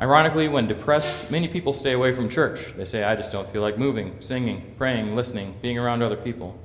Ironically, 0.00 0.46
when 0.46 0.68
depressed, 0.68 1.30
many 1.30 1.48
people 1.48 1.72
stay 1.72 1.92
away 1.92 2.12
from 2.12 2.28
church. 2.28 2.72
They 2.76 2.84
say, 2.84 3.02
I 3.02 3.16
just 3.16 3.32
don't 3.32 3.50
feel 3.50 3.62
like 3.62 3.78
moving, 3.78 4.14
singing, 4.20 4.74
praying, 4.78 5.16
listening, 5.16 5.56
being 5.60 5.76
around 5.76 6.02
other 6.02 6.16
people. 6.16 6.56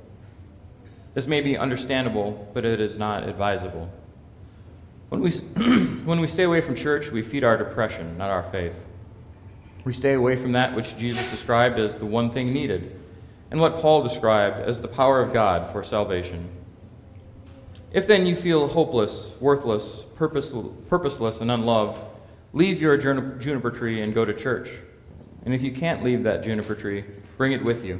This 1.14 1.26
may 1.26 1.40
be 1.40 1.56
understandable, 1.56 2.48
but 2.54 2.64
it 2.64 2.80
is 2.80 2.96
not 2.96 3.28
advisable. 3.28 3.90
When 5.08 5.20
we, 5.20 5.30
when 6.04 6.20
we 6.20 6.28
stay 6.28 6.44
away 6.44 6.60
from 6.60 6.76
church, 6.76 7.10
we 7.10 7.22
feed 7.22 7.42
our 7.42 7.56
depression, 7.56 8.16
not 8.16 8.30
our 8.30 8.44
faith. 8.50 8.84
We 9.84 9.92
stay 9.92 10.14
away 10.14 10.36
from 10.36 10.52
that 10.52 10.74
which 10.74 10.96
Jesus 10.96 11.30
described 11.30 11.78
as 11.78 11.96
the 11.96 12.06
one 12.06 12.30
thing 12.30 12.52
needed, 12.52 13.00
and 13.50 13.60
what 13.60 13.80
Paul 13.80 14.02
described 14.02 14.60
as 14.60 14.80
the 14.80 14.88
power 14.88 15.20
of 15.20 15.32
God 15.32 15.72
for 15.72 15.82
salvation. 15.82 16.48
If 17.92 18.06
then 18.06 18.26
you 18.26 18.34
feel 18.34 18.68
hopeless, 18.68 19.34
worthless, 19.40 20.04
purposeless, 20.16 21.40
and 21.40 21.50
unloved, 21.50 22.00
Leave 22.54 22.80
your 22.80 22.96
juniper 22.96 23.70
tree 23.72 24.00
and 24.00 24.14
go 24.14 24.24
to 24.24 24.32
church. 24.32 24.70
And 25.44 25.52
if 25.52 25.60
you 25.60 25.72
can't 25.72 26.04
leave 26.04 26.22
that 26.22 26.44
juniper 26.44 26.76
tree, 26.76 27.04
bring 27.36 27.50
it 27.50 27.64
with 27.64 27.84
you. 27.84 27.98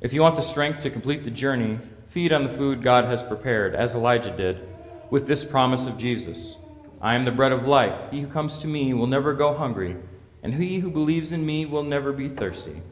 If 0.00 0.12
you 0.12 0.20
want 0.20 0.34
the 0.34 0.42
strength 0.42 0.82
to 0.82 0.90
complete 0.90 1.22
the 1.22 1.30
journey, 1.30 1.78
feed 2.10 2.32
on 2.32 2.42
the 2.42 2.48
food 2.48 2.82
God 2.82 3.04
has 3.04 3.22
prepared, 3.22 3.76
as 3.76 3.94
Elijah 3.94 4.36
did, 4.36 4.66
with 5.10 5.28
this 5.28 5.44
promise 5.44 5.86
of 5.86 5.96
Jesus 5.96 6.56
I 7.00 7.14
am 7.14 7.24
the 7.24 7.30
bread 7.30 7.52
of 7.52 7.68
life. 7.68 7.94
He 8.10 8.20
who 8.20 8.26
comes 8.26 8.58
to 8.58 8.66
me 8.66 8.92
will 8.94 9.06
never 9.06 9.32
go 9.32 9.54
hungry, 9.54 9.94
and 10.42 10.54
he 10.54 10.80
who 10.80 10.90
believes 10.90 11.30
in 11.30 11.46
me 11.46 11.66
will 11.66 11.84
never 11.84 12.12
be 12.12 12.28
thirsty. 12.28 12.82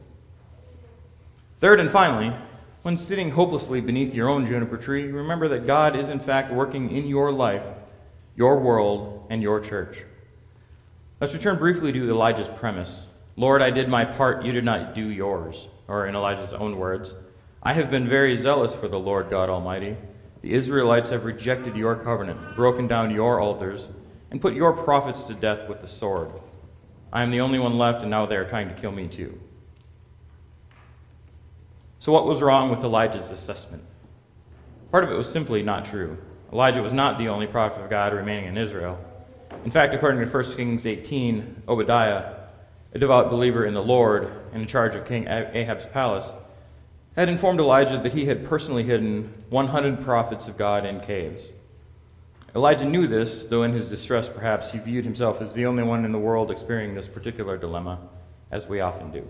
Third 1.58 1.80
and 1.80 1.90
finally, 1.90 2.32
when 2.82 2.96
sitting 2.96 3.32
hopelessly 3.32 3.80
beneath 3.80 4.14
your 4.14 4.28
own 4.28 4.46
juniper 4.46 4.76
tree, 4.76 5.10
remember 5.10 5.48
that 5.48 5.66
God 5.66 5.96
is 5.96 6.10
in 6.10 6.20
fact 6.20 6.52
working 6.52 6.94
in 6.94 7.08
your 7.08 7.32
life, 7.32 7.64
your 8.36 8.60
world, 8.60 9.26
and 9.30 9.42
your 9.42 9.58
church. 9.58 10.04
Let's 11.24 11.32
return 11.32 11.56
briefly 11.56 11.90
to 11.90 12.10
Elijah's 12.10 12.50
premise 12.50 13.06
Lord, 13.36 13.62
I 13.62 13.70
did 13.70 13.88
my 13.88 14.04
part, 14.04 14.44
you 14.44 14.52
did 14.52 14.62
not 14.62 14.94
do 14.94 15.08
yours. 15.08 15.68
Or 15.88 16.06
in 16.06 16.14
Elijah's 16.14 16.52
own 16.52 16.76
words, 16.76 17.14
I 17.62 17.72
have 17.72 17.90
been 17.90 18.06
very 18.06 18.36
zealous 18.36 18.76
for 18.76 18.88
the 18.88 18.98
Lord 18.98 19.30
God 19.30 19.48
Almighty. 19.48 19.96
The 20.42 20.52
Israelites 20.52 21.08
have 21.08 21.24
rejected 21.24 21.76
your 21.76 21.96
covenant, 21.96 22.54
broken 22.54 22.86
down 22.86 23.10
your 23.10 23.40
altars, 23.40 23.88
and 24.30 24.38
put 24.38 24.52
your 24.52 24.74
prophets 24.74 25.24
to 25.24 25.32
death 25.32 25.66
with 25.66 25.80
the 25.80 25.88
sword. 25.88 26.28
I 27.10 27.22
am 27.22 27.30
the 27.30 27.40
only 27.40 27.58
one 27.58 27.78
left, 27.78 28.02
and 28.02 28.10
now 28.10 28.26
they 28.26 28.36
are 28.36 28.46
trying 28.46 28.68
to 28.68 28.78
kill 28.78 28.92
me 28.92 29.08
too. 29.08 29.40
So, 32.00 32.12
what 32.12 32.26
was 32.26 32.42
wrong 32.42 32.68
with 32.68 32.84
Elijah's 32.84 33.30
assessment? 33.30 33.82
Part 34.90 35.04
of 35.04 35.10
it 35.10 35.16
was 35.16 35.32
simply 35.32 35.62
not 35.62 35.86
true. 35.86 36.18
Elijah 36.52 36.82
was 36.82 36.92
not 36.92 37.16
the 37.16 37.28
only 37.28 37.46
prophet 37.46 37.80
of 37.82 37.88
God 37.88 38.12
remaining 38.12 38.44
in 38.44 38.58
Israel. 38.58 38.98
In 39.64 39.70
fact, 39.70 39.94
according 39.94 40.20
to 40.20 40.30
1 40.30 40.56
Kings 40.56 40.84
18, 40.84 41.62
Obadiah, 41.68 42.34
a 42.92 42.98
devout 42.98 43.30
believer 43.30 43.64
in 43.64 43.72
the 43.72 43.82
Lord 43.82 44.30
and 44.52 44.62
in 44.62 44.68
charge 44.68 44.94
of 44.94 45.06
King 45.06 45.26
Ahab's 45.26 45.86
palace, 45.86 46.30
had 47.16 47.30
informed 47.30 47.60
Elijah 47.60 47.98
that 47.98 48.12
he 48.12 48.26
had 48.26 48.44
personally 48.44 48.82
hidden 48.82 49.32
100 49.48 50.04
prophets 50.04 50.48
of 50.48 50.58
God 50.58 50.84
in 50.84 51.00
caves. 51.00 51.52
Elijah 52.54 52.84
knew 52.84 53.06
this, 53.06 53.46
though 53.46 53.62
in 53.62 53.72
his 53.72 53.86
distress 53.86 54.28
perhaps 54.28 54.70
he 54.70 54.78
viewed 54.78 55.04
himself 55.04 55.40
as 55.40 55.54
the 55.54 55.64
only 55.64 55.82
one 55.82 56.04
in 56.04 56.12
the 56.12 56.18
world 56.18 56.50
experiencing 56.50 56.94
this 56.94 57.08
particular 57.08 57.56
dilemma, 57.56 57.98
as 58.50 58.68
we 58.68 58.80
often 58.80 59.10
do. 59.10 59.26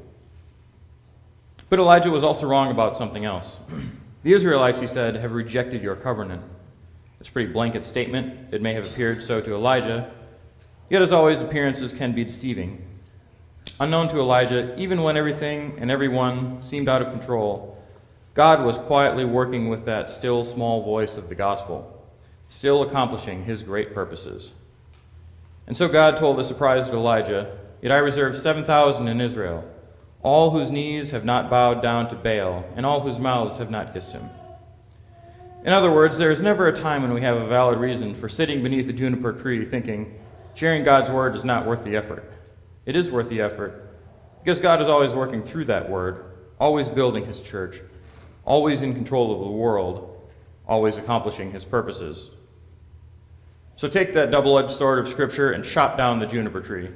But 1.71 1.79
Elijah 1.79 2.11
was 2.11 2.25
also 2.25 2.49
wrong 2.49 2.73
about 2.73 2.97
something 2.97 3.25
else. 3.25 3.61
the 4.25 4.33
Israelites, 4.33 4.81
he 4.81 4.89
said, 4.89 5.15
have 5.15 5.33
rejected 5.33 5.81
your 5.81 5.95
covenant. 5.95 6.43
It's 7.21 7.29
a 7.29 7.33
pretty 7.33 7.53
blanket 7.53 7.85
statement. 7.85 8.53
It 8.53 8.61
may 8.61 8.75
have 8.75 8.87
appeared 8.87 9.23
so 9.23 9.41
to 9.41 9.55
Elijah, 9.55 10.11
yet, 10.89 11.03
as 11.03 11.13
always, 11.13 11.41
appearances 11.41 11.93
can 11.93 12.13
be 12.13 12.25
deceiving. 12.25 12.85
Unknown 13.81 14.09
to 14.09 14.19
Elijah, 14.19 14.75
even 14.79 15.03
when 15.03 15.17
everything 15.17 15.75
and 15.79 15.91
everyone 15.91 16.63
seemed 16.63 16.89
out 16.89 17.03
of 17.03 17.11
control, 17.11 17.83
God 18.35 18.65
was 18.65 18.79
quietly 18.79 19.25
working 19.25 19.69
with 19.69 19.85
that 19.85 20.11
still 20.11 20.45
small 20.45 20.83
voice 20.83 21.17
of 21.17 21.29
the 21.29 21.35
gospel 21.35 21.91
still 22.55 22.83
accomplishing 22.83 23.45
his 23.45 23.65
great 23.65 23.93
purposes. 23.93 24.53
And 25.67 25.77
so 25.77 25.89
God 25.89 26.19
told 26.19 26.39
the 26.39 26.45
surprised 26.45 26.93
Elijah, 26.93 27.59
Yet 27.83 27.91
I 27.91 27.97
reserve 27.97 28.39
7,000 28.39 29.09
in 29.09 29.21
Israel, 29.21 29.69
all 30.23 30.53
whose 30.53 30.71
knees 30.71 31.11
have 31.11 31.25
not 31.25 31.51
bowed 31.51 31.83
down 31.83 32.09
to 32.09 32.15
Baal, 32.15 32.65
and 32.77 32.87
all 32.87 33.01
whose 33.01 33.19
mouths 33.19 33.59
have 33.59 33.71
not 33.71 33.93
kissed 33.93 34.13
him. 34.13 34.31
In 35.65 35.73
other 35.73 35.91
words, 35.91 36.17
there 36.17 36.31
is 36.31 36.43
never 36.43 36.69
a 36.69 36.79
time 36.79 37.03
when 37.03 37.13
we 37.13 37.23
have 37.23 37.37
a 37.37 37.47
valid 37.47 37.79
reason 37.79 38.15
for 38.15 38.29
sitting 38.29 38.63
beneath 38.63 38.89
a 38.89 38.93
juniper 38.93 39.33
tree 39.33 39.65
thinking, 39.65 40.15
sharing 40.55 40.85
God's 40.85 41.11
word 41.11 41.35
is 41.35 41.45
not 41.45 41.67
worth 41.67 41.85
the 41.85 41.97
effort. 41.97 42.33
It 42.87 42.97
is 42.97 43.11
worth 43.11 43.29
the 43.29 43.41
effort 43.41 43.85
because 44.43 44.61
God 44.61 44.83
is 44.83 44.89
always 44.89 45.13
working 45.15 45.43
through 45.43 45.67
that 45.67 45.89
word, 45.89 46.25
always 46.61 46.89
building 46.89 47.25
his 47.27 47.41
church, 47.41 47.81
always 48.45 48.83
in 48.83 48.95
control 48.95 49.33
of 49.33 49.41
the 49.41 49.51
world, 49.51 50.21
always 50.69 50.99
accomplishing 50.99 51.51
his 51.51 51.65
purposes. 51.65 52.31
So 53.77 53.89
take 53.89 54.15
that 54.15 54.31
double 54.31 54.59
edged 54.59 54.71
sword 54.71 54.99
of 54.99 55.09
Scripture 55.09 55.53
and 55.53 55.65
chop 55.65 55.97
down 55.97 56.19
the 56.19 56.27
juniper 56.27 56.61
tree. 56.61 56.91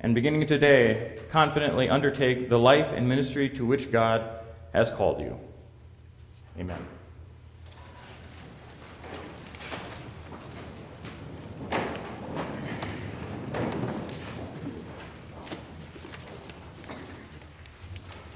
And 0.00 0.14
beginning 0.14 0.46
today, 0.46 1.18
confidently 1.30 1.90
undertake 1.90 2.48
the 2.48 2.58
life 2.58 2.92
and 2.92 3.08
ministry 3.08 3.48
to 3.50 3.66
which 3.66 3.90
God 3.90 4.22
has 4.72 4.90
called 4.90 5.20
you. 5.20 5.38
Amen. 6.58 6.97